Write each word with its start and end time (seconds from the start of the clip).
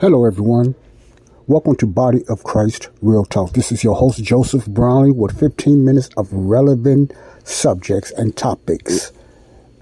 Hello, 0.00 0.24
everyone. 0.24 0.74
Welcome 1.46 1.76
to 1.76 1.86
Body 1.86 2.24
of 2.26 2.42
Christ 2.42 2.88
Real 3.02 3.26
Talk. 3.26 3.52
This 3.52 3.70
is 3.70 3.84
your 3.84 3.94
host, 3.94 4.22
Joseph 4.24 4.66
Brownlee, 4.66 5.10
with 5.10 5.38
15 5.38 5.84
minutes 5.84 6.08
of 6.16 6.32
relevant 6.32 7.12
subjects 7.44 8.10
and 8.12 8.34
topics 8.34 9.12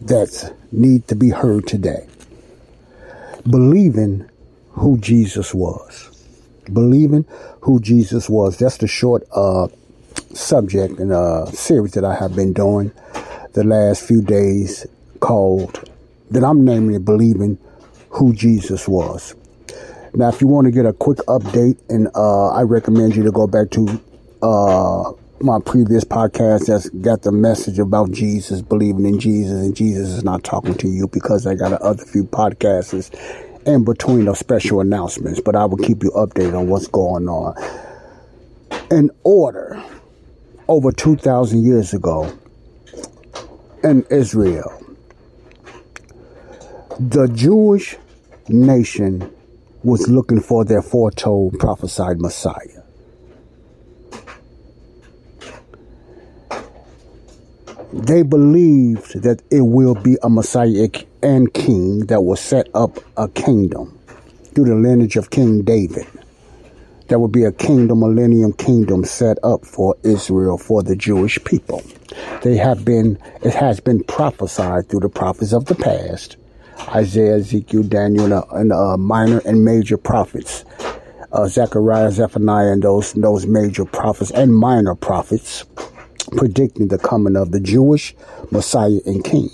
that 0.01 0.53
need 0.73 1.07
to 1.07 1.15
be 1.15 1.31
heard 1.31 1.69
today. 1.69 2.09
Believing 3.49 4.29
who 4.73 4.99
Jesus 4.99 5.55
was. 5.55 6.11
Believing 6.73 7.27
who 7.61 7.79
Jesus 7.79 8.29
was. 8.29 8.59
That's 8.59 8.79
the 8.79 8.89
short 8.89 9.23
uh, 9.37 9.69
subject 10.35 10.99
in 10.99 11.13
a 11.13 11.47
series 11.53 11.93
that 11.93 12.05
I 12.05 12.17
have 12.17 12.35
been 12.35 12.55
doing 12.55 12.91
the 13.53 13.63
last 13.63 14.05
few 14.05 14.21
days 14.21 14.85
called, 15.21 15.89
that 16.33 16.43
I'm 16.43 16.65
naming 16.65 16.97
it 16.97 17.05
Believing 17.05 17.59
Who 18.11 18.33
Jesus 18.35 18.89
Was. 18.89 19.35
Now, 20.15 20.29
if 20.29 20.41
you 20.41 20.47
want 20.47 20.67
to 20.67 20.71
get 20.71 20.87
a 20.87 20.93
quick 20.93 21.19
update, 21.29 21.79
and 21.89 22.09
uh, 22.15 22.49
I 22.49 22.63
recommend 22.63 23.15
you 23.15 23.23
to 23.25 23.31
go 23.31 23.47
back 23.47 23.71
to 23.71 24.01
uh, 24.43 25.13
my 25.41 25.61
previous 25.61 26.05
podcast 26.05 26.67
that's 26.67 26.89
got 26.89 27.23
the 27.23 27.33
message 27.33 27.79
about 27.79 28.11
Jesus, 28.11 28.63
believing 28.63 29.07
in 29.07 29.21
Jesus, 29.21 29.61
and 29.61 29.77
Jesus 29.77 30.09
is 30.09 30.25
not 30.25 30.43
talking 30.43 30.75
to 30.75 30.89
you 30.89 31.07
because 31.09 31.47
I 31.47 31.55
got 31.55 31.73
other 31.75 32.05
few 32.05 32.25
podcasts 32.25 33.15
in 33.67 33.85
between 33.85 34.25
those 34.25 34.39
special 34.39 34.81
announcements, 34.81 35.41
but 35.41 35.55
I 35.55 35.65
will 35.67 35.77
keep 35.77 36.03
you 36.03 36.11
updated 36.13 36.59
on 36.59 36.69
what's 36.69 36.89
going 36.89 37.29
on. 37.29 37.55
In 38.91 39.11
order, 39.23 39.81
over 40.67 40.91
2,000 40.91 41.63
years 41.63 41.93
ago, 41.93 42.33
in 43.85 44.05
Israel, 44.11 44.83
the 46.99 47.29
Jewish 47.29 47.97
nation 48.49 49.33
was 49.85 50.09
looking 50.09 50.41
for 50.41 50.65
their 50.65 50.83
foretold 50.83 51.57
prophesied 51.61 52.21
Messiah. 52.21 52.83
They 57.93 58.23
believed 58.23 59.23
that 59.23 59.43
it 59.49 59.61
will 59.61 59.95
be 59.95 60.19
a 60.25 60.29
Messiah 60.29 60.89
and 61.23 61.55
king 61.55 62.01
that 62.07 62.23
will 62.23 62.37
set 62.37 62.69
up 62.75 62.99
a 63.17 63.29
kingdom 63.29 63.97
through 64.55 64.65
the 64.65 64.75
lineage 64.75 65.17
of 65.17 65.31
King 65.31 65.63
David. 65.63 66.07
There 67.07 67.21
will 67.21 67.29
be 67.29 67.45
a 67.45 67.53
kingdom, 67.53 68.01
millennium 68.01 68.53
kingdom 68.55 69.05
set 69.05 69.39
up 69.45 69.65
for 69.65 69.97
Israel, 70.03 70.59
for 70.59 70.83
the 70.83 70.97
Jewish 70.97 71.43
people. 71.45 71.83
They 72.43 72.57
have 72.57 72.85
been, 72.85 73.19
it 73.43 73.55
has 73.55 73.79
been 73.79 74.03
prophesied 74.03 74.89
through 74.89 75.01
the 75.01 75.09
prophets 75.09 75.53
of 75.53 75.67
the 75.67 75.77
past 75.77 76.37
Isaiah, 76.89 77.37
Ezekiel, 77.37 77.83
Daniel, 77.85 78.45
and 78.53 78.73
uh, 78.73 78.97
minor 78.97 79.41
and 79.45 79.65
major 79.65 79.97
prophets. 79.97 80.65
Uh, 81.31 81.47
Zechariah, 81.47 82.11
Zephaniah, 82.11 82.73
and 82.73 82.83
those 82.83 83.13
those 83.13 83.47
major 83.47 83.85
prophets 83.85 84.31
and 84.31 84.57
minor 84.57 84.95
prophets 84.95 85.65
predicting 86.37 86.89
the 86.89 86.99
coming 86.99 87.37
of 87.37 87.51
the 87.51 87.61
Jewish 87.61 88.15
Messiah 88.51 89.01
and 89.05 89.23
King. 89.23 89.51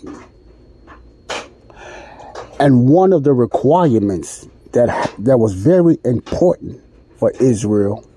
And 2.60 2.88
one 2.88 3.12
of 3.12 3.24
the 3.24 3.32
requirements 3.32 4.46
that 4.72 5.14
that 5.18 5.38
was 5.38 5.54
very 5.54 5.98
important 6.04 6.80
for 7.18 7.32
Israel 7.40 8.08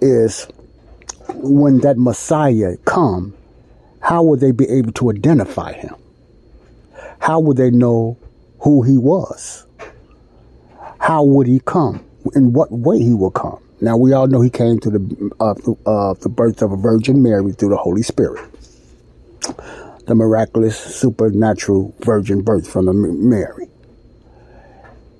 is 0.00 0.48
when 1.34 1.78
that 1.80 1.96
Messiah 1.98 2.76
come, 2.84 3.34
how 4.00 4.22
would 4.24 4.40
they 4.40 4.50
be 4.50 4.68
able 4.68 4.92
to 4.92 5.10
identify 5.10 5.72
him? 5.72 5.94
How 7.22 7.38
would 7.38 7.56
they 7.56 7.70
know 7.70 8.18
who 8.58 8.82
he 8.82 8.98
was? 8.98 9.64
How 10.98 11.22
would 11.22 11.46
he 11.46 11.60
come? 11.60 12.04
In 12.34 12.52
what 12.52 12.72
way 12.72 12.98
he 12.98 13.14
will 13.14 13.30
come? 13.30 13.62
Now 13.80 13.96
we 13.96 14.12
all 14.12 14.26
know 14.26 14.40
he 14.40 14.50
came 14.50 14.80
to 14.80 14.90
the 14.90 15.30
uh, 15.40 15.54
uh, 15.88 16.14
the 16.14 16.28
birth 16.28 16.62
of 16.62 16.72
a 16.72 16.76
Virgin 16.76 17.22
Mary 17.22 17.52
through 17.52 17.70
the 17.70 17.76
Holy 17.76 18.02
Spirit, 18.02 18.44
the 20.06 20.14
miraculous 20.16 20.76
supernatural 20.76 21.94
virgin 22.00 22.42
birth 22.42 22.68
from 22.68 22.88
a 22.88 22.92
Mary, 22.92 23.68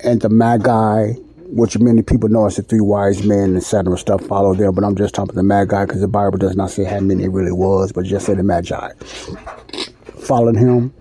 and 0.04 0.20
the 0.22 0.28
Magi, 0.28 1.12
which 1.50 1.78
many 1.78 2.02
people 2.02 2.28
know 2.28 2.46
as 2.46 2.56
the 2.56 2.62
three 2.62 2.80
wise 2.80 3.24
men, 3.24 3.50
And 3.50 3.56
etc. 3.56 3.96
Stuff 3.96 4.24
follow 4.26 4.54
there, 4.54 4.72
but 4.72 4.84
I'm 4.84 4.96
just 4.96 5.14
talking 5.14 5.36
the 5.36 5.42
Magi 5.44 5.86
because 5.86 6.00
the 6.00 6.08
Bible 6.08 6.38
does 6.38 6.56
not 6.56 6.70
say 6.70 6.84
how 6.84 7.00
many 7.00 7.24
it 7.24 7.30
really 7.30 7.52
was, 7.52 7.92
but 7.92 8.04
just 8.04 8.26
say 8.26 8.34
the 8.34 8.42
Magi. 8.42 8.92
Followed 10.18 10.56
him 10.56 10.92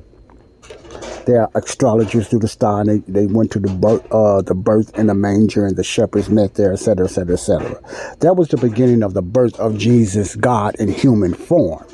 they 1.26 1.36
are 1.36 1.50
astrologers 1.56 2.28
through 2.28 2.40
the 2.40 2.48
star. 2.48 2.82
And 2.82 2.90
they, 2.90 3.12
they 3.12 3.26
went 3.28 3.52
to 3.52 3.60
the 3.60 3.70
birth, 3.70 4.06
uh, 4.12 4.42
the 4.42 4.56
birth 4.56 4.98
in 4.98 5.08
the 5.08 5.14
manger, 5.14 5.66
and 5.66 5.76
the 5.76 5.84
shepherds 5.84 6.30
met 6.30 6.56
there, 6.56 6.74
etc., 6.74 7.06
etc., 7.06 7.34
etc. 7.34 8.16
That 8.20 8.36
was 8.36 8.50
the 8.50 8.58
beginning 8.58 9.04
of 9.04 9.14
the 9.14 9.22
birth 9.22 9.60
of 9.60 9.78
Jesus, 9.78 10.36
God 10.36 10.76
in 10.76 10.90
human 10.90 11.34
form, 11.34 11.86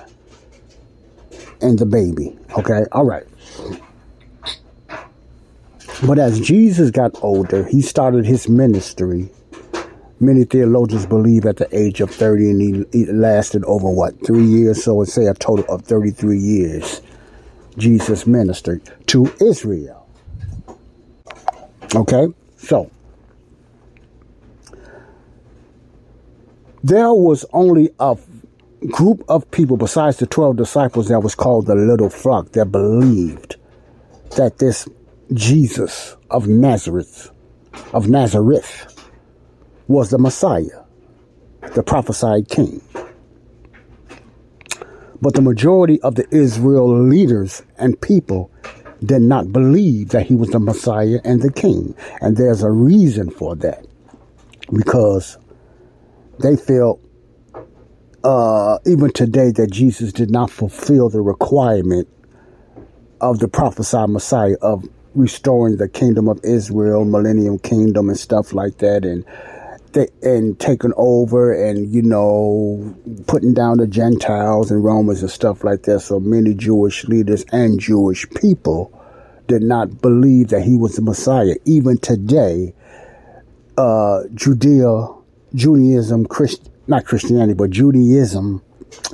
and 1.61 1.77
the 1.79 1.85
baby. 1.85 2.37
Okay, 2.57 2.83
all 2.91 3.05
right. 3.05 3.25
But 6.05 6.19
as 6.19 6.39
Jesus 6.39 6.91
got 6.91 7.11
older, 7.23 7.65
he 7.65 7.81
started 7.81 8.25
his 8.25 8.47
ministry. 8.47 9.29
Many 10.19 10.45
theologians 10.45 11.05
believe 11.05 11.45
at 11.45 11.57
the 11.57 11.67
age 11.75 12.01
of 12.01 12.11
30, 12.11 12.51
and 12.51 12.61
he, 12.61 12.85
he 12.91 13.05
lasted 13.11 13.63
over 13.65 13.89
what, 13.89 14.13
three 14.25 14.45
years? 14.45 14.83
So 14.83 14.97
let's 14.97 15.13
say 15.13 15.25
a 15.25 15.33
total 15.33 15.65
of 15.73 15.83
33 15.83 16.37
years 16.37 17.01
Jesus 17.77 18.25
ministered 18.25 18.81
to 19.07 19.31
Israel. 19.39 20.07
Okay? 21.95 22.27
So, 22.57 22.91
there 26.83 27.13
was 27.13 27.45
only 27.53 27.89
a 27.99 28.17
group 28.89 29.23
of 29.27 29.49
people 29.51 29.77
besides 29.77 30.17
the 30.17 30.27
12 30.27 30.55
disciples 30.57 31.07
that 31.09 31.19
was 31.19 31.35
called 31.35 31.65
the 31.65 31.75
little 31.75 32.09
flock 32.09 32.51
that 32.53 32.71
believed 32.71 33.55
that 34.35 34.57
this 34.59 34.87
Jesus 35.33 36.15
of 36.29 36.47
Nazareth, 36.47 37.31
of 37.93 38.07
Nazareth, 38.07 38.93
was 39.87 40.09
the 40.09 40.17
Messiah, 40.17 40.83
the 41.73 41.83
prophesied 41.83 42.49
king. 42.49 42.81
But 45.21 45.33
the 45.33 45.41
majority 45.41 46.01
of 46.01 46.15
the 46.15 46.27
Israel 46.31 47.01
leaders 47.03 47.63
and 47.77 47.99
people 48.01 48.51
did 49.03 49.21
not 49.21 49.51
believe 49.51 50.09
that 50.09 50.25
he 50.25 50.35
was 50.35 50.49
the 50.49 50.59
Messiah 50.59 51.19
and 51.23 51.41
the 51.41 51.51
King. 51.51 51.95
And 52.21 52.37
there's 52.37 52.63
a 52.63 52.71
reason 52.71 53.29
for 53.29 53.55
that. 53.57 53.85
Because 54.71 55.37
they 56.39 56.55
felt, 56.55 56.99
uh, 58.23 58.79
even 58.85 59.11
today, 59.11 59.51
that 59.51 59.71
Jesus 59.71 60.11
did 60.11 60.29
not 60.29 60.51
fulfill 60.51 61.09
the 61.09 61.21
requirement 61.21 62.07
of 63.21 63.39
the 63.39 63.47
prophesied 63.47 64.09
Messiah 64.09 64.57
of 64.61 64.85
restoring 65.15 65.77
the 65.77 65.89
kingdom 65.89 66.27
of 66.27 66.39
Israel, 66.43 67.05
millennium 67.05 67.57
kingdom, 67.59 68.09
and 68.09 68.17
stuff 68.17 68.53
like 68.53 68.77
that. 68.79 69.05
And 69.05 69.25
and 69.95 70.59
taking 70.59 70.93
over 70.97 71.53
and 71.53 71.93
you 71.93 72.01
know 72.01 72.95
putting 73.27 73.53
down 73.53 73.77
the 73.77 73.87
Gentiles 73.87 74.71
and 74.71 74.83
Romans 74.83 75.21
and 75.21 75.31
stuff 75.31 75.63
like 75.63 75.83
that. 75.83 76.01
So 76.01 76.19
many 76.19 76.53
Jewish 76.53 77.05
leaders 77.05 77.45
and 77.51 77.79
Jewish 77.79 78.29
people 78.31 78.93
did 79.47 79.63
not 79.63 80.01
believe 80.01 80.49
that 80.49 80.61
he 80.61 80.75
was 80.75 80.95
the 80.95 81.01
Messiah. 81.01 81.55
Even 81.65 81.97
today, 81.97 82.73
uh, 83.77 84.23
Judea, 84.33 85.07
Judaism, 85.55 86.25
Christ, 86.25 86.69
not 86.87 87.05
Christianity, 87.05 87.53
but 87.53 87.69
Judaism, 87.69 88.61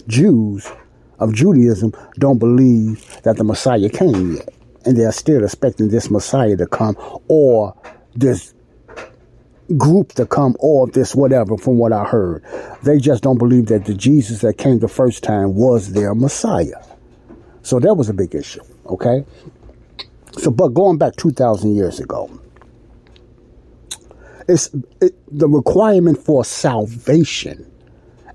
Jews 0.08 0.70
of 1.20 1.34
Judaism 1.34 1.94
don't 2.20 2.40
believe 2.40 3.22
that 3.24 3.38
the 3.38 3.44
Messiah 3.44 3.90
came 3.90 4.38
yet. 4.38 4.50
And 4.86 4.98
they 4.98 5.06
are 5.06 5.14
still 5.14 5.44
expecting 5.44 5.90
this 5.90 6.10
Messiah 6.10 6.58
to 6.58 6.68
come 6.68 6.98
or 7.30 7.74
this 8.16 8.54
group 9.78 10.14
to 10.14 10.26
come 10.26 10.56
or 10.60 10.88
this 10.88 11.16
whatever 11.16 11.58
from 11.58 11.78
what 11.78 11.94
I 11.94 12.04
heard. 12.04 12.44
They 12.84 13.00
just 13.00 13.24
don't 13.24 13.38
believe 13.38 13.68
that 13.68 13.86
the 13.86 13.94
Jesus 13.94 14.42
that 14.42 14.58
came 14.58 14.80
the 14.80 14.88
first 14.88 15.24
time 15.24 15.56
was 15.56 15.94
their 15.94 16.14
Messiah. 16.14 16.84
So 17.62 17.80
that 17.80 17.96
was 17.96 18.10
a 18.10 18.14
big 18.14 18.36
issue, 18.36 18.64
okay? 18.88 19.26
So, 20.34 20.52
but 20.52 20.70
going 20.70 20.98
back 20.98 21.16
2,000 21.16 21.76
years 21.76 22.00
ago, 22.00 22.30
it's 24.50 24.70
it, 25.00 25.16
the 25.32 25.48
requirement 25.48 26.18
for 26.18 26.44
salvation 26.44 27.70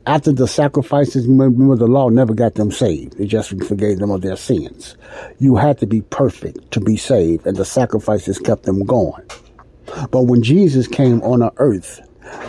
after 0.08 0.32
the 0.32 0.48
sacrifices, 0.48 1.26
remember 1.26 1.76
the 1.76 1.86
law 1.86 2.08
never 2.08 2.32
got 2.32 2.54
them 2.54 2.72
saved. 2.72 3.20
It 3.20 3.26
just 3.26 3.50
forgave 3.64 3.98
them 3.98 4.10
of 4.10 4.22
their 4.22 4.36
sins. 4.36 4.96
You 5.38 5.56
had 5.56 5.76
to 5.80 5.86
be 5.86 6.00
perfect 6.00 6.70
to 6.70 6.80
be 6.80 6.96
saved, 6.96 7.46
and 7.46 7.58
the 7.58 7.66
sacrifices 7.66 8.38
kept 8.38 8.62
them 8.62 8.86
going. 8.86 9.22
But 10.10 10.22
when 10.22 10.42
Jesus 10.42 10.86
came 10.86 11.22
on 11.22 11.40
the 11.40 11.52
earth, 11.56 12.00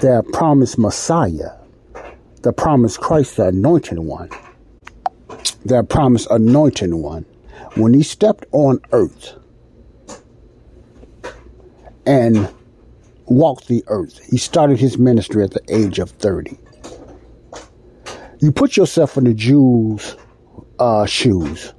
the 0.01 0.23
promised 0.33 0.77
Messiah, 0.77 1.51
the 2.41 2.53
promised 2.53 2.99
Christ, 2.99 3.37
the 3.37 3.47
anointed 3.47 3.99
one, 3.99 4.29
the 5.65 5.83
promised 5.83 6.27
anointed 6.29 6.93
one, 6.93 7.25
when 7.75 7.93
he 7.93 8.03
stepped 8.03 8.45
on 8.51 8.79
earth 8.91 9.35
and 12.05 12.51
walked 13.25 13.67
the 13.67 13.83
earth, 13.87 14.19
he 14.29 14.37
started 14.37 14.79
his 14.79 14.97
ministry 14.97 15.43
at 15.43 15.51
the 15.51 15.61
age 15.69 15.99
of 15.99 16.09
30 16.11 16.57
you 18.39 18.51
put 18.51 18.77
yourself 18.77 19.17
in 19.17 19.25
the 19.25 19.33
Jews' 19.33 20.15
uh, 20.79 21.05
shoes. 21.05 21.73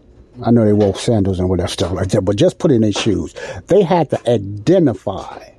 I 0.44 0.50
know 0.50 0.64
they 0.64 0.72
wore 0.72 0.94
sandals 0.94 1.38
and 1.38 1.48
whatever 1.48 1.68
stuff 1.68 1.92
like 1.92 2.08
that, 2.08 2.22
but 2.22 2.36
just 2.36 2.58
put 2.58 2.70
in 2.70 2.82
their 2.82 2.92
shoes. 2.92 3.34
They 3.66 3.82
had 3.82 4.10
to 4.10 4.30
identify 4.30 5.50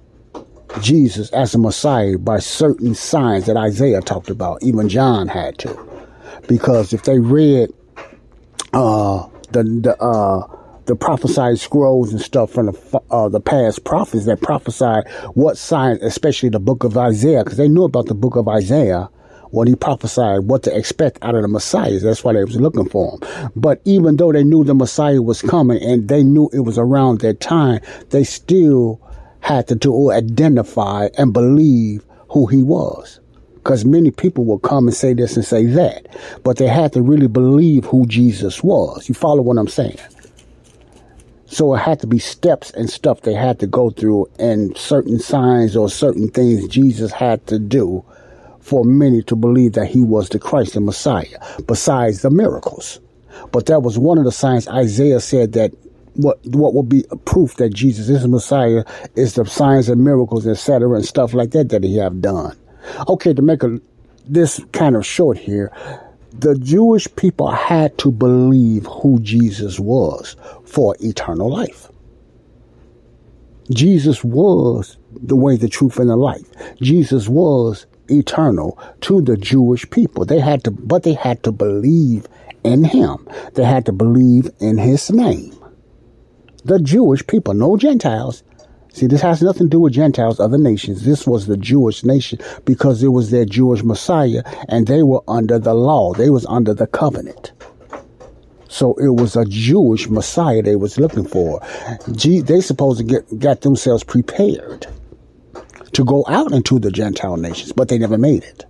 Jesus 0.80 1.30
as 1.32 1.54
a 1.54 1.58
Messiah 1.58 2.18
by 2.18 2.40
certain 2.40 2.96
signs 2.96 3.46
that 3.46 3.58
Isaiah 3.58 4.02
talked 4.02 4.30
about. 4.30 4.64
Even 4.64 4.90
John 4.90 5.28
had 5.28 5.58
to, 5.60 5.78
because 6.48 6.94
if 6.94 7.04
they 7.04 7.20
read 7.20 7.70
uh, 8.74 9.28
the 9.52 9.64
the 9.64 9.98
uh, 10.02 10.58
the 10.86 10.96
prophesied 10.96 11.60
scrolls 11.60 12.12
and 12.12 12.22
stuff 12.22 12.52
from 12.52 12.68
the 12.68 13.02
uh, 13.12 13.30
the 13.30 13.40
past 13.40 13.84
prophets 13.84 14.26
that 14.26 14.42
prophesied 14.42 15.08
what 15.34 15.58
signs, 15.58 16.02
especially 16.02 16.50
the 16.50 16.60
book 16.60 16.84
of 16.84 16.98
Isaiah, 16.98 17.44
because 17.44 17.58
they 17.58 17.68
knew 17.68 17.84
about 17.84 18.08
the 18.08 18.16
book 18.16 18.36
of 18.36 18.48
Isaiah 18.48 19.10
when 19.52 19.68
he 19.68 19.76
prophesied 19.76 20.44
what 20.44 20.64
to 20.64 20.76
expect 20.76 21.20
out 21.22 21.36
of 21.36 21.42
the 21.42 21.48
Messiah. 21.48 22.00
That's 22.00 22.24
why 22.24 22.34
they 22.34 22.44
was 22.44 22.60
looking 22.60 22.88
for 22.90 23.12
him. 23.12 23.52
But 23.56 23.82
even 23.86 24.16
though 24.18 24.32
they 24.32 24.44
knew 24.44 24.64
the 24.64 24.74
Messiah 24.74 25.22
was 25.22 25.42
coming 25.42 25.84
and 25.84 26.08
they 26.08 26.24
knew 26.24 26.50
it 26.54 26.62
was 26.62 26.78
around 26.78 27.20
that 27.20 27.42
time, 27.42 27.82
they 28.10 28.24
still 28.24 29.02
had 29.42 29.68
to, 29.68 29.76
to 29.76 30.12
identify 30.12 31.10
and 31.18 31.34
believe 31.34 32.04
who 32.30 32.48
he 32.48 32.64
was. 32.64 33.20
Because 33.56 33.86
many 33.86 34.10
people 34.10 34.46
will 34.46 34.60
come 34.60 34.88
and 34.88 34.96
say 34.96 35.14
this 35.14 35.36
and 35.36 35.46
say 35.46 35.66
that. 35.66 36.08
But 36.44 36.58
they 36.58 36.68
had 36.68 36.94
to 36.94 37.02
really 37.02 37.28
believe 37.28 37.86
who 37.86 38.08
Jesus 38.08 38.64
was. 38.64 39.08
You 39.08 39.14
follow 39.14 39.44
what 39.44 39.58
I'm 39.58 39.68
saying? 39.68 40.00
So 41.46 41.76
it 41.76 41.80
had 41.80 42.00
to 42.00 42.08
be 42.08 42.18
steps 42.18 42.72
and 42.72 42.90
stuff 42.90 43.22
they 43.22 43.34
had 43.34 43.60
to 43.60 43.68
go 43.68 43.90
through 43.90 44.32
and 44.40 44.76
certain 44.78 45.20
signs 45.20 45.76
or 45.76 45.90
certain 45.90 46.30
things 46.30 46.68
Jesus 46.70 47.12
had 47.12 47.46
to 47.48 47.60
do 47.60 48.06
for 48.62 48.86
many 48.86 49.22
to 49.24 49.36
believe 49.36 49.74
that 49.74 49.88
he 49.88 50.02
was 50.02 50.30
the 50.30 50.40
Christ 50.40 50.78
and 50.78 50.86
Messiah, 50.86 51.38
besides 51.68 52.22
the 52.22 52.30
miracles. 52.30 53.00
But 53.52 53.66
that 53.66 53.82
was 53.82 53.98
one 53.98 54.18
of 54.18 54.24
the 54.24 54.32
signs 54.32 54.68
Isaiah 54.68 55.20
said 55.20 55.52
that 55.54 55.74
what 56.16 56.40
what 56.46 56.74
will 56.74 56.84
be 56.84 57.06
proof 57.26 57.56
that 57.56 57.74
Jesus 57.74 58.10
is 58.10 58.24
the 58.24 58.28
Messiah 58.28 58.84
is 59.16 59.36
the 59.36 59.46
signs 59.46 59.90
and 59.90 60.04
miracles, 60.04 60.48
etc., 60.48 60.96
and 60.96 61.06
stuff 61.06 61.34
like 61.34 61.52
that 61.52 61.70
that 61.70 61.84
he 61.84 61.98
have 61.98 62.22
done. 62.22 62.58
Okay, 63.08 63.34
to 63.34 63.42
make 63.42 63.64
a, 63.64 63.80
this 64.28 64.60
kind 64.72 64.96
of 64.96 65.06
short 65.06 65.38
here, 65.38 65.72
the 66.34 66.58
Jewish 66.58 67.08
people 67.16 67.52
had 67.52 67.98
to 68.00 68.12
believe 68.12 68.86
who 68.86 69.20
Jesus 69.20 69.80
was 69.80 70.36
for 70.66 70.96
eternal 71.00 71.50
life. 71.50 71.88
Jesus 73.70 74.24
was 74.24 74.98
the 75.12 75.36
way, 75.36 75.56
the 75.56 75.70
truth, 75.70 75.98
and 75.98 76.10
the 76.10 76.16
life. 76.18 76.46
Jesus 76.82 77.30
was 77.30 77.86
eternal 78.10 78.78
to 79.02 79.22
the 79.22 79.38
Jewish 79.38 79.90
people. 79.90 80.26
They 80.26 80.40
had 80.40 80.64
to, 80.66 80.72
but 80.72 81.04
they 81.04 81.14
had 81.14 81.44
to 81.44 81.52
believe 81.52 82.28
in 82.64 82.84
him. 82.84 83.28
They 83.54 83.64
had 83.64 83.86
to 83.86 83.92
believe 83.92 84.50
in 84.60 84.78
his 84.78 85.10
name. 85.10 85.56
The 86.64 86.80
Jewish 86.80 87.26
people, 87.26 87.54
no 87.54 87.76
Gentiles. 87.78 88.44
See, 88.94 89.08
this 89.08 89.22
has 89.22 89.42
nothing 89.42 89.68
to 89.68 89.70
do 89.70 89.80
with 89.80 89.94
Gentiles, 89.94 90.40
other 90.40 90.58
nations. 90.58 91.06
This 91.06 91.26
was 91.26 91.48
the 91.48 91.58
Jewish 91.58 92.04
nation 92.04 92.40
because 92.66 93.02
it 93.02 93.08
was 93.08 93.32
their 93.32 93.46
Jewish 93.46 93.84
Messiah 93.84 94.44
and 94.68 94.86
they 94.86 95.02
were 95.02 95.24
under 95.28 95.58
the 95.58 95.74
law. 95.74 96.14
They 96.14 96.30
was 96.30 96.46
under 96.48 96.74
the 96.74 96.88
covenant. 96.88 97.54
So 98.68 98.94
it 98.96 99.20
was 99.20 99.36
a 99.36 99.46
Jewish 99.46 100.10
Messiah 100.10 100.62
they 100.62 100.76
was 100.76 101.00
looking 101.00 101.26
for. 101.26 101.62
They 102.08 102.62
supposed 102.62 103.00
to 103.00 103.06
get, 103.06 103.40
get 103.40 103.62
themselves 103.62 104.04
prepared 104.04 104.88
to 105.94 106.06
go 106.06 106.24
out 106.28 106.52
into 106.52 106.80
the 106.80 106.92
Gentile 106.92 107.38
nations, 107.38 107.72
but 107.72 107.88
they 107.88 107.98
never 107.98 108.18
made 108.18 108.44
it. 108.44 108.66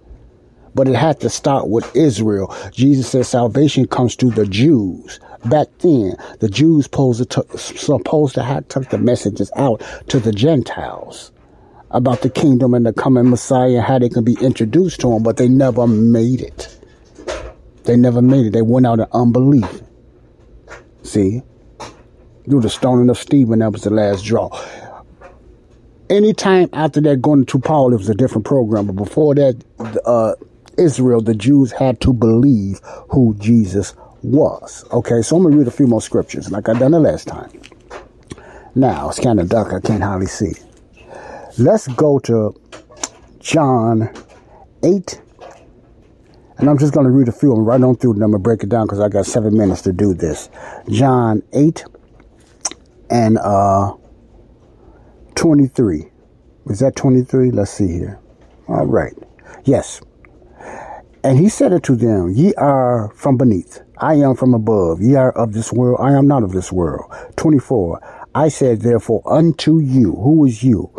But 0.74 0.88
it 0.88 0.96
had 0.96 1.20
to 1.20 1.30
start 1.30 1.68
with 1.68 1.96
Israel. 1.96 2.56
Jesus 2.72 3.10
said 3.10 3.26
salvation 3.26 3.86
comes 3.86 4.16
to 4.18 4.32
the 4.32 4.46
Jews. 4.46 5.20
Back 5.46 5.68
then, 5.80 6.16
the 6.40 6.50
Jews 6.50 6.86
supposed 6.86 7.30
to, 7.32 7.58
supposed 7.58 8.36
to 8.36 8.44
have 8.44 8.68
took 8.68 8.90
the 8.90 8.98
messages 8.98 9.52
out 9.56 9.82
to 10.08 10.20
the 10.20 10.32
Gentiles 10.32 11.32
about 11.90 12.22
the 12.22 12.30
kingdom 12.30 12.74
and 12.74 12.86
the 12.86 12.94
coming 12.94 13.30
Messiah, 13.30 13.82
how 13.82 14.00
they 14.00 14.10
can 14.10 14.24
be 14.24 14.38
introduced 14.40 15.02
to 15.02 15.10
them, 15.10 15.24
but 15.24 15.38
they 15.38 15.48
never 15.48 15.88
made 15.88 16.42
it. 16.42 16.78
They 17.84 17.98
never 17.98 18.22
made 18.22 18.48
it. 18.48 18.54
They 18.54 18.62
went 18.62 18.86
out 18.86 19.00
in 19.00 19.08
unbelief. 19.12 19.82
See? 21.04 21.42
Through 22.46 22.62
the 22.62 22.70
stoning 22.70 23.10
of 23.10 23.18
Stephen, 23.18 23.60
that 23.60 23.72
was 23.72 23.84
the 23.84 23.90
last 23.90 24.24
draw 24.24 24.50
anytime 26.12 26.70
after 26.74 27.02
that 27.02 27.22
going 27.22 27.46
to 27.46 27.60
Paul, 27.60 27.94
it 27.94 27.98
was 27.98 28.10
a 28.10 28.14
different 28.14 28.46
program. 28.46 28.88
But 28.88 28.98
before 28.98 29.34
that, 29.36 29.64
uh, 30.06 30.36
Israel, 30.78 31.22
the 31.22 31.34
Jews 31.34 31.72
had 31.72 32.00
to 32.02 32.14
believe 32.14 32.82
who 33.10 33.36
Jesus 33.40 33.96
was. 34.24 34.86
Okay, 34.92 35.22
so 35.22 35.36
I'm 35.36 35.44
going 35.44 35.54
to 35.54 35.60
read 35.60 35.68
a 35.68 35.72
few 35.72 35.88
more 35.88 36.02
scriptures 36.02 36.52
like 36.52 36.70
I 36.70 36.74
done 36.74 36.92
the 36.92 37.00
last 37.00 37.28
time. 37.28 37.52
Now, 38.76 39.10
it's 39.10 39.20
kind 39.20 39.40
of 39.40 39.50
dark. 39.50 39.74
I 39.74 39.86
can't 39.86 40.02
hardly 40.04 40.28
see. 40.28 40.54
Let's 41.58 41.88
go 41.90 42.20
to 42.20 42.56
John 43.40 44.10
8. 44.84 45.22
And 46.58 46.70
I'm 46.70 46.78
just 46.78 46.94
going 46.94 47.06
to 47.06 47.12
read 47.12 47.28
a 47.28 47.32
few 47.32 47.54
them 47.54 47.66
right 47.66 47.82
on 47.82 47.96
through, 47.96 48.14
and 48.14 48.24
I'm 48.24 48.32
going 48.32 48.42
to 48.42 48.44
break 48.44 48.64
it 48.64 48.70
down 48.70 48.86
because 48.86 49.00
I 49.00 49.10
got 49.10 49.26
seven 49.26 49.58
minutes 49.58 49.82
to 49.82 49.92
do 49.92 50.14
this. 50.14 50.50
John 50.90 51.42
8 51.54 51.84
and 53.10 53.38
uh, 53.40 53.94
23. 55.36 56.06
Is 56.68 56.80
that 56.80 56.96
23? 56.96 57.52
Let's 57.52 57.72
see 57.72 57.92
here. 57.92 58.20
All 58.68 58.86
right. 58.86 59.14
Yes. 59.66 60.02
And 61.24 61.38
he 61.38 61.50
said 61.50 61.74
it 61.74 61.84
to 61.84 61.96
them, 61.96 62.32
Ye 62.32 62.54
are 62.56 63.12
from 63.16 63.38
beneath, 63.38 63.82
I 64.02 64.16
am 64.16 64.36
from 64.36 64.56
above. 64.56 65.00
Ye 65.00 65.14
are 65.14 65.32
of 65.32 65.54
this 65.54 65.72
world, 65.72 66.00
I 66.02 66.14
am 66.14 66.28
not 66.28 66.42
of 66.42 66.54
this 66.54 66.72
world. 66.72 67.14
24. 67.36 68.02
I 68.34 68.48
said, 68.48 68.82
therefore, 68.82 69.22
unto 69.26 69.80
you, 69.80 70.14
who 70.16 70.44
is 70.46 70.64
you? 70.64 70.90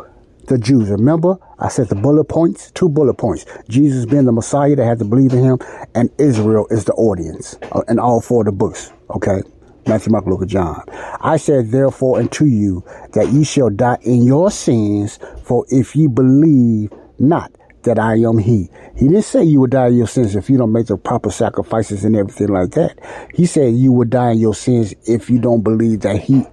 The 0.47 0.57
Jews. 0.57 0.89
Remember, 0.89 1.37
I 1.59 1.69
said 1.69 1.89
the 1.89 1.97
bullet 1.97 2.25
points, 2.25 2.71
two 2.71 2.89
bullet 2.89 3.15
points. 3.15 3.45
Jesus 3.69 4.07
being 4.07 4.25
the 4.25 4.33
Messiah, 4.33 4.77
they 4.77 4.85
had 4.85 5.01
to 5.01 5.05
believe 5.05 5.33
in 5.33 5.43
him, 5.43 5.59
and 5.97 6.11
Israel 6.19 6.69
is 6.71 6.85
the 6.85 6.93
audience, 6.93 7.57
uh, 7.73 7.83
and 7.89 7.99
all 7.99 8.21
four 8.21 8.43
of 8.43 8.47
the 8.47 8.53
books. 8.53 8.93
Okay. 9.11 9.43
Matthew, 9.85 10.13
Mark, 10.13 10.27
Luke, 10.27 10.47
John. 10.47 10.85
I 11.21 11.39
said 11.39 11.73
therefore 11.73 12.21
unto 12.21 12.45
you 12.45 12.85
that 13.15 13.33
ye 13.33 13.43
shall 13.43 13.71
die 13.71 13.99
in 14.03 14.23
your 14.23 14.53
sins, 14.53 15.19
for 15.43 15.67
if 15.71 15.97
ye 15.97 16.07
believe 16.07 16.93
not 17.19 17.51
that 17.85 17.99
I 17.99 18.17
am 18.17 18.39
he. 18.39 18.71
He 18.97 19.09
didn't 19.09 19.23
say 19.23 19.43
you 19.45 19.61
would 19.61 19.71
die 19.71 19.89
in 19.89 19.97
your 19.97 20.07
sins 20.07 20.37
if 20.37 20.49
you 20.49 20.59
don't 20.59 20.73
make 20.73 20.87
the 20.87 20.97
proper 20.97 21.31
sacrifices 21.31 22.05
and 22.05 22.17
everything 22.17 22.49
like 22.49 22.73
that. 22.73 22.99
He 23.35 23.47
said 23.47 23.75
you 23.75 23.93
would 23.93 24.11
die 24.11 24.33
in 24.33 24.39
your 24.39 24.55
sins 24.55 24.95
if 25.07 25.29
you 25.29 25.39
don't 25.39 25.63
believe 25.63 26.01
that 26.01 26.21
he 26.21 26.45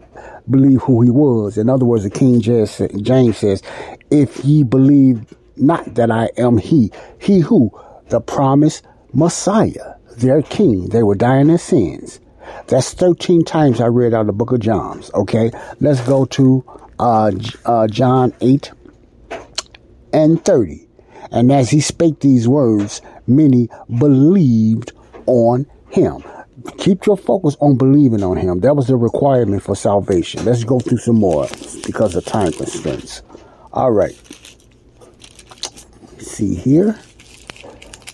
believe 0.49 0.81
who 0.81 1.01
he 1.01 1.09
was. 1.09 1.57
In 1.57 1.69
other 1.69 1.85
words, 1.85 2.03
the 2.03 2.09
King 2.09 2.41
James 2.41 3.37
says, 3.37 3.61
if 4.09 4.43
ye 4.43 4.63
believe 4.63 5.33
not 5.55 5.95
that 5.95 6.11
I 6.11 6.29
am 6.37 6.57
he, 6.57 6.91
he 7.19 7.39
who? 7.39 7.71
The 8.07 8.21
promised 8.21 8.85
Messiah, 9.13 9.95
their 10.17 10.41
king. 10.41 10.89
They 10.89 11.03
would 11.03 11.19
die 11.19 11.37
in 11.37 11.47
their 11.47 11.57
sins. 11.57 12.19
That's 12.67 12.93
13 12.93 13.43
times 13.43 13.79
I 13.79 13.87
read 13.87 14.13
out 14.13 14.21
of 14.21 14.27
the 14.27 14.33
book 14.33 14.51
of 14.51 14.59
John. 14.59 15.03
Okay, 15.13 15.51
let's 15.79 16.01
go 16.01 16.25
to 16.25 16.63
uh, 16.97 17.31
uh, 17.65 17.87
John 17.87 18.33
8 18.41 18.71
and 20.13 20.43
30. 20.43 20.88
And 21.31 21.51
as 21.51 21.69
he 21.69 21.79
spake 21.79 22.19
these 22.19 22.47
words, 22.47 23.01
many 23.27 23.69
believed 23.99 24.91
on 25.25 25.67
him. 25.89 26.23
Keep 26.77 27.05
your 27.05 27.17
focus 27.17 27.55
on 27.61 27.77
believing 27.77 28.23
on 28.23 28.37
him. 28.37 28.59
That 28.61 28.75
was 28.75 28.87
the 28.87 28.97
requirement 28.97 29.63
for 29.63 29.75
salvation. 29.75 30.45
Let's 30.45 30.63
go 30.63 30.79
through 30.79 30.97
some 30.97 31.17
more 31.17 31.47
because 31.85 32.15
of 32.15 32.25
time 32.25 32.51
constraints. 32.51 33.21
All 33.71 33.91
right. 33.91 34.15
See 36.17 36.55
here. 36.55 36.99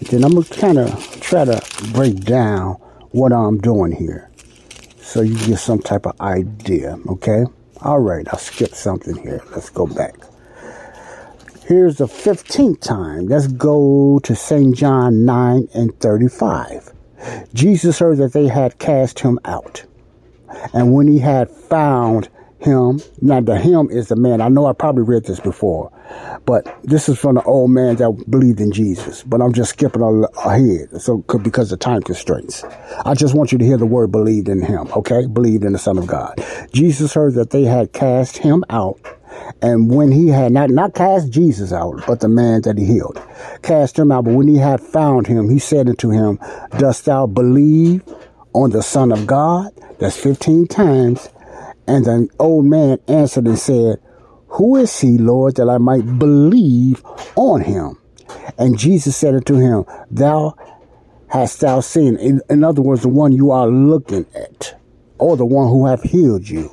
Then 0.09 0.23
I'm 0.23 0.33
going 0.33 0.43
to 0.43 0.59
kind 0.59 0.77
of 0.77 1.21
try 1.21 1.45
to 1.45 1.61
break 1.93 2.21
down 2.21 2.73
what 3.11 3.31
I'm 3.31 3.57
doing 3.59 3.93
here 3.93 4.29
so 4.99 5.21
you 5.21 5.37
get 5.47 5.59
some 5.59 5.79
type 5.79 6.05
of 6.05 6.19
idea, 6.19 6.97
okay? 7.07 7.45
All 7.81 7.99
right, 7.99 8.27
I 8.31 8.37
skipped 8.37 8.75
something 8.75 9.15
here. 9.15 9.41
Let's 9.51 9.69
go 9.69 9.87
back. 9.87 10.15
Here's 11.67 11.97
the 11.97 12.05
15th 12.05 12.79
time. 12.79 13.25
Let's 13.25 13.47
go 13.47 14.19
to 14.19 14.35
St. 14.35 14.75
John 14.75 15.25
9 15.25 15.67
and 15.73 15.99
35. 15.99 16.93
Jesus 17.55 17.97
heard 17.97 18.19
that 18.19 18.33
they 18.33 18.47
had 18.47 18.77
cast 18.77 19.21
him 19.21 19.39
out. 19.45 19.83
And 20.75 20.93
when 20.93 21.07
he 21.07 21.17
had 21.17 21.49
found 21.49 22.29
him, 22.59 23.01
now 23.19 23.41
the 23.41 23.57
him 23.57 23.89
is 23.89 24.09
the 24.09 24.15
man. 24.15 24.41
I 24.41 24.47
know 24.47 24.67
I 24.67 24.73
probably 24.73 25.01
read 25.01 25.25
this 25.25 25.39
before, 25.39 25.91
but 26.45 26.77
this 26.83 27.09
is 27.09 27.17
from 27.17 27.33
the 27.33 27.43
old 27.45 27.71
man 27.71 27.95
that 27.95 28.25
believed 28.29 28.61
in 28.61 28.71
Jesus. 28.71 29.23
But 29.23 29.41
I'm 29.41 29.51
just 29.51 29.71
skipping 29.71 30.03
ahead, 30.45 31.01
so 31.01 31.17
because 31.41 31.71
of 31.71 31.79
time 31.79 32.03
constraints. 32.03 32.63
I 33.05 33.15
just 33.15 33.33
want 33.33 33.51
you 33.51 33.57
to 33.57 33.65
hear 33.65 33.77
the 33.77 33.87
word 33.87 34.11
believed 34.11 34.49
in 34.49 34.61
him, 34.61 34.87
okay? 34.95 35.25
Believed 35.25 35.63
in 35.63 35.73
the 35.73 35.79
Son 35.79 35.97
of 35.97 36.05
God. 36.05 36.35
Jesus 36.71 37.15
heard 37.15 37.33
that 37.33 37.49
they 37.49 37.63
had 37.63 37.91
cast 37.91 38.37
him 38.37 38.63
out 38.69 38.99
and 39.61 39.89
when 39.89 40.11
he 40.11 40.27
had 40.27 40.51
not, 40.51 40.69
not 40.69 40.93
cast 40.93 41.31
Jesus 41.31 41.71
out, 41.71 42.03
but 42.05 42.19
the 42.19 42.27
man 42.27 42.61
that 42.61 42.77
he 42.77 42.85
healed, 42.85 43.21
cast 43.61 43.97
him 43.97 44.11
out. 44.11 44.25
But 44.25 44.33
when 44.33 44.47
he 44.47 44.57
had 44.57 44.81
found 44.81 45.27
him, 45.27 45.49
he 45.49 45.59
said 45.59 45.87
unto 45.87 46.09
him, 46.09 46.39
Dost 46.77 47.05
thou 47.05 47.25
believe 47.25 48.03
on 48.53 48.71
the 48.71 48.83
Son 48.83 49.11
of 49.11 49.25
God? 49.25 49.71
That's 49.99 50.17
15 50.17 50.67
times. 50.67 51.29
And 51.87 52.05
the 52.05 52.29
old 52.39 52.65
man 52.65 52.99
answered 53.07 53.45
and 53.45 53.57
said, 53.57 53.97
Who 54.49 54.75
is 54.75 54.99
he, 54.99 55.17
Lord, 55.17 55.55
that 55.55 55.69
I 55.69 55.77
might 55.77 56.19
believe 56.19 57.03
on 57.35 57.61
him? 57.61 57.97
And 58.57 58.77
Jesus 58.77 59.15
said 59.15 59.35
unto 59.35 59.55
him, 59.55 59.85
Thou 60.11 60.55
hast 61.27 61.61
thou 61.61 61.79
seen. 61.79 62.17
In, 62.17 62.41
in 62.49 62.63
other 62.63 62.81
words, 62.81 63.01
the 63.01 63.09
one 63.09 63.31
you 63.31 63.51
are 63.51 63.67
looking 63.67 64.25
at, 64.35 64.79
or 65.17 65.37
the 65.37 65.45
one 65.45 65.69
who 65.69 65.85
hath 65.85 66.03
healed 66.03 66.47
you. 66.47 66.71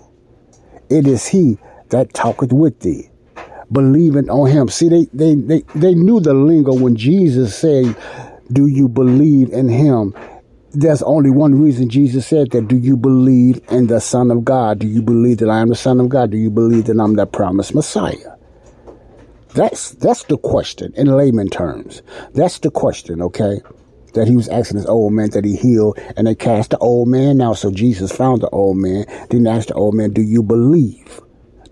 It 0.89 1.07
is 1.07 1.29
he 1.29 1.59
that 1.93 2.13
talketh 2.15 2.53
with 2.53 2.81
thee, 2.81 3.09
believing 3.71 4.29
on 4.29 4.51
him. 4.51 4.69
See, 4.69 4.89
they, 4.89 5.05
they, 5.13 5.35
they, 5.35 5.63
they 5.75 5.95
knew 5.95 6.21
the 6.21 6.35
lingo 6.35 6.75
when 6.75 6.97
Jesus 6.97 7.57
said, 7.57 7.97
Do 8.51 8.67
you 8.67 8.89
believe 8.89 9.53
in 9.53 9.69
him? 9.69 10.15
There's 10.73 11.03
only 11.03 11.29
one 11.31 11.61
reason 11.63 11.91
Jesus 11.91 12.27
said 12.27 12.51
that. 12.53 12.67
Do 12.67 12.79
you 12.79 12.97
believe 12.97 13.61
in 13.71 13.89
the 13.89 14.01
Son 14.01 14.31
of 14.31 14.43
God? 14.43 14.79
Do 14.79 14.87
you 14.87 15.03
believe 15.03 15.39
that 15.39 15.51
I 15.51 15.61
am 15.61 15.69
the 15.69 15.75
Son 15.75 16.01
of 16.01 16.09
God? 16.09 16.31
Do 16.31 16.39
you 16.39 16.51
believe 16.51 16.87
that 16.87 16.99
I'm 16.99 17.15
the 17.15 17.27
promised 17.27 17.75
Messiah? 17.75 18.37
That's 19.55 19.91
that's 19.91 20.25
the 20.25 20.39
question 20.39 20.95
in 20.97 21.09
layman 21.09 21.49
terms. 21.49 22.01
That's 22.33 22.59
the 22.61 22.71
question, 22.71 23.21
okay? 23.21 23.61
That 24.15 24.29
he 24.29 24.35
was 24.35 24.49
asking 24.49 24.79
this 24.79 24.87
old 24.87 25.13
man 25.13 25.29
that 25.31 25.45
he 25.45 25.57
healed, 25.57 25.99
and 26.17 26.27
they 26.27 26.35
cast 26.35 26.71
the 26.71 26.79
old 26.79 27.09
man 27.09 27.43
out. 27.43 27.59
So 27.59 27.71
Jesus 27.71 28.11
found 28.11 28.41
the 28.41 28.49
old 28.49 28.79
man. 28.79 29.05
Then 29.29 29.47
asked 29.47 29.69
the 29.69 29.75
old 29.75 29.95
man, 29.95 30.13
"Do 30.13 30.23
you 30.23 30.43
believe?" 30.43 31.21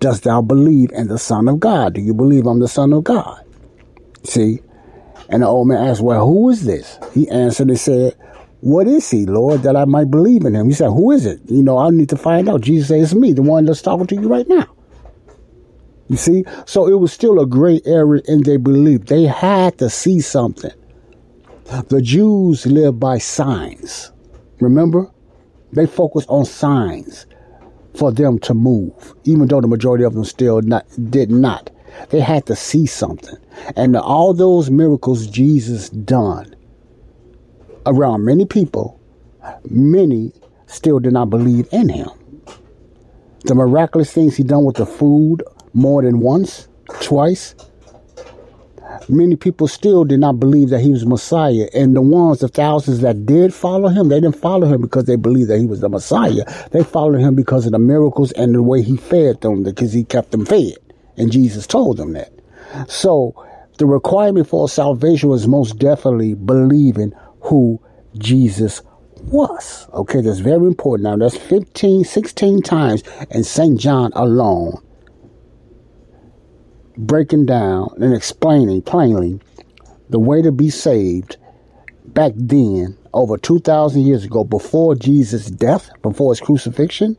Dost 0.00 0.25
thou 0.25 0.40
believe 0.40 0.90
in 0.92 1.09
the 1.09 1.19
Son 1.19 1.47
of 1.47 1.61
God? 1.61 1.95
Do 1.95 2.00
you 2.00 2.14
believe 2.14 2.47
I'm 2.47 2.59
the 2.59 2.69
Son 2.69 2.95
of 2.95 3.04
God? 3.04 3.45
See? 4.25 4.61
And 5.28 5.42
the 5.42 5.47
old 5.47 5.69
man 5.69 5.87
asked, 5.87 6.00
Well, 6.00 6.26
who 6.26 6.49
is 6.49 6.64
this? 6.64 6.99
He 7.12 7.28
answered 7.28 7.69
and 7.69 7.78
said, 7.78 8.16
What 8.61 8.88
is 8.88 9.11
he, 9.11 9.26
Lord, 9.26 9.62
that 9.62 9.76
I 9.76 9.85
might 9.85 10.11
believe 10.11 10.47
in 10.47 10.57
him? 10.57 10.69
He 10.69 10.73
said, 10.73 10.88
Who 10.88 11.11
is 11.11 11.26
it? 11.26 11.40
You 11.47 11.62
know, 11.62 11.76
I 11.76 11.90
need 11.90 12.09
to 12.09 12.16
find 12.16 12.49
out. 12.49 12.62
Jesus 12.62 12.88
said, 12.88 13.00
It's 13.00 13.14
me, 13.14 13.35
the 13.35 13.42
one 13.42 13.66
that's 13.66 13.83
talking 13.83 14.07
to 14.07 14.14
you 14.14 14.26
right 14.26 14.49
now. 14.49 14.66
You 16.09 16.16
see? 16.16 16.45
So 16.64 16.88
it 16.88 16.99
was 16.99 17.12
still 17.12 17.38
a 17.38 17.47
gray 17.47 17.83
area 17.85 18.23
in 18.26 18.42
their 18.42 18.59
belief. 18.59 19.04
They 19.04 19.25
had 19.25 19.76
to 19.78 19.90
see 19.90 20.21
something. 20.21 20.73
The 21.88 22.00
Jews 22.00 22.66
lived 22.66 22.99
by 22.99 23.19
signs. 23.19 24.12
Remember? 24.61 25.11
They 25.73 25.87
focused 25.87 26.28
on 26.28 26.47
signs 26.47 27.26
for 27.95 28.13
them 28.13 28.39
to 28.41 28.55
move, 28.55 29.15
even 29.25 29.49
though 29.49 29.61
the 29.61 29.69
majority 29.69 30.05
of 30.05 30.15
them 30.15 30.25
still 30.25 30.61
not, 30.63 30.87
did 31.11 31.31
not. 31.31 31.71
They 32.11 32.21
had 32.21 32.47
to 32.47 32.57
see 32.57 32.87
something. 32.87 33.37
And 33.77 33.97
all 33.97 34.33
those 34.33 34.71
miracles 34.71 35.27
Jesus 35.27 35.91
done 35.91 36.55
around 37.87 38.25
many 38.25 38.47
people, 38.47 39.01
many 39.69 40.33
still 40.67 41.01
did 41.01 41.13
not 41.13 41.31
believe 41.31 41.69
in 41.73 41.89
him. 41.89 42.09
The 43.45 43.55
miraculous 43.55 44.13
things 44.13 44.37
he 44.37 44.45
done 44.45 44.65
with 44.65 44.77
the 44.77 44.87
food 44.87 45.43
more 45.73 46.03
than 46.03 46.21
once, 46.21 46.69
twice, 47.01 47.55
many 49.11 49.37
people 49.37 49.69
still 49.69 50.05
did 50.05 50.21
not 50.21 50.40
believe 50.40 50.71
that 50.71 50.81
he 50.81 50.90
was 50.90 51.07
Messiah. 51.07 51.69
And 51.75 51.95
the 51.95 52.02
ones, 52.02 52.40
the 52.40 52.49
thousands 52.49 53.00
that 53.00 53.26
did 53.26 53.52
follow 53.52 53.88
him, 53.88 54.09
they 54.09 54.21
didn't 54.21 54.37
follow 54.37 54.67
him 54.67 54.81
because 54.81 55.05
they 55.05 55.17
believed 55.17 55.50
that 55.50 55.59
he 55.59 55.67
was 55.67 55.81
the 55.81 55.88
Messiah. 55.88 56.45
They 56.71 56.83
followed 56.83 57.21
him 57.21 57.35
because 57.35 57.67
of 57.67 57.73
the 57.73 57.79
miracles 57.79 58.33
and 58.33 58.55
the 58.55 58.62
way 58.62 58.83
he 58.83 58.97
fed 58.97 59.40
them, 59.40 59.62
because 59.62 59.93
he 59.93 60.05
kept 60.05 60.31
them 60.31 60.47
fed. 60.47 60.76
And 61.17 61.33
Jesus 61.33 61.67
told 61.67 61.97
them 61.97 62.12
that. 62.12 62.33
So 62.88 63.35
the 63.79 63.87
requirement 63.87 64.49
for 64.49 64.69
salvation 64.69 65.29
was 65.29 65.47
most 65.49 65.79
definitely 65.79 66.35
believing 66.35 67.12
who 67.40 67.81
Jesus 68.19 68.83
was. 69.23 69.88
Okay, 69.93 70.21
that's 70.21 70.38
very 70.38 70.67
important. 70.67 71.05
Now 71.05 71.17
that's 71.17 71.37
15, 71.37 72.05
16 72.05 72.62
times 72.62 73.02
in 73.31 73.45
St. 73.45 73.79
John 73.79 74.12
alone 74.14 74.83
breaking 76.97 77.47
down 77.47 77.91
and 78.01 78.15
explaining 78.15 78.83
plainly 78.83 79.41
the 80.09 80.19
way 80.19 80.43
to 80.43 80.53
be 80.53 80.71
saved 80.71 81.37
back 82.05 82.33
then, 82.35 82.97
over 83.13 83.37
2,000 83.37 84.03
years 84.03 84.25
ago, 84.25 84.45
before 84.45 84.95
Jesus' 84.95 85.51
death, 85.51 85.91
before 86.03 86.33
his 86.33 86.41
crucifixion, 86.41 87.17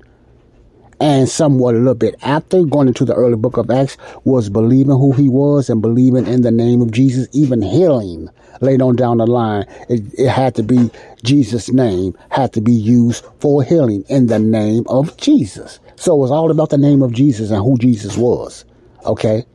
and 1.00 1.28
somewhat 1.28 1.74
a 1.74 1.80
little 1.80 1.96
bit 1.96 2.16
after, 2.22 2.63
going 2.63 2.88
into 2.88 3.06
the 3.06 3.16
early 3.16 3.36
book 3.36 3.58
of 3.58 3.72
Acts, 3.72 3.98
was 4.24 4.50
believing 4.50 4.92
who 4.92 5.12
he 5.13 5.28
was 5.28 5.70
and 5.70 5.82
believing 5.82 6.28
in 6.28 6.44
the 6.44 6.51
name 6.51 6.82
of 6.82 6.92
Jesus, 6.92 7.28
even 7.34 7.62
healing 7.62 8.30
later 8.62 8.84
on 8.84 8.96
down 8.96 9.18
the 9.18 9.25
line. 9.25 9.66
It, 9.90 10.04
it 10.18 10.30
had 10.30 10.54
to 10.56 10.63
be 10.63 10.92
Jesus' 11.24 11.72
name, 11.72 12.16
had 12.30 12.54
to 12.54 12.62
be 12.62 12.74
used 12.74 13.25
for 13.40 13.63
healing 13.63 14.04
in 14.10 14.28
the 14.28 14.38
name 14.38 14.84
of 14.88 15.18
Jesus. 15.18 15.80
So 15.96 16.13
it 16.16 16.20
was 16.20 16.32
all 16.32 16.51
about 16.51 16.70
the 16.70 16.78
name 16.78 17.01
of 17.01 17.13
Jesus 17.13 17.50
and 17.50 17.63
who 17.63 17.78
Jesus 17.80 18.16
was. 18.16 18.66
Okay? 19.04 19.46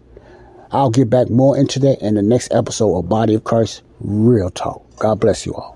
I'll 0.72 0.90
get 0.90 1.08
back 1.10 1.30
more 1.30 1.56
into 1.56 1.78
that 1.80 2.00
in 2.00 2.14
the 2.14 2.22
next 2.22 2.52
episode 2.52 2.96
of 2.96 3.08
Body 3.08 3.34
of 3.34 3.44
Christ 3.44 3.82
Real 4.00 4.50
Talk. 4.50 4.82
God 4.98 5.20
bless 5.20 5.46
you 5.46 5.54
all. 5.54 5.75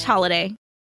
slash 0.00 0.06
holiday. 0.06 0.59